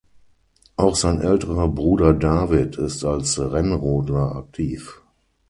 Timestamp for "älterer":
1.21-1.67